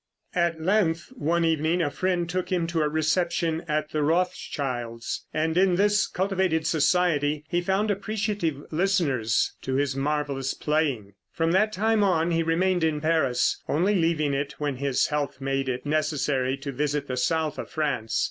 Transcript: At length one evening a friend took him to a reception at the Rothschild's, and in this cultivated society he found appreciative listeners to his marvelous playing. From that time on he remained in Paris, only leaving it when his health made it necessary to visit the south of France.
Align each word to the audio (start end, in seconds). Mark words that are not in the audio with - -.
At 0.33 0.59
length 0.59 1.09
one 1.15 1.45
evening 1.45 1.79
a 1.79 1.91
friend 1.91 2.27
took 2.27 2.51
him 2.51 2.65
to 2.65 2.81
a 2.81 2.89
reception 2.89 3.63
at 3.67 3.91
the 3.91 4.01
Rothschild's, 4.01 5.27
and 5.31 5.55
in 5.55 5.75
this 5.75 6.07
cultivated 6.07 6.65
society 6.65 7.43
he 7.49 7.61
found 7.61 7.91
appreciative 7.91 8.63
listeners 8.71 9.53
to 9.61 9.75
his 9.75 9.95
marvelous 9.95 10.55
playing. 10.55 11.13
From 11.31 11.51
that 11.51 11.71
time 11.71 12.03
on 12.03 12.31
he 12.31 12.41
remained 12.41 12.83
in 12.83 12.99
Paris, 12.99 13.61
only 13.69 13.93
leaving 13.93 14.33
it 14.33 14.53
when 14.57 14.77
his 14.77 15.05
health 15.05 15.39
made 15.39 15.69
it 15.69 15.85
necessary 15.85 16.57
to 16.57 16.71
visit 16.71 17.07
the 17.07 17.15
south 17.15 17.59
of 17.59 17.69
France. 17.69 18.19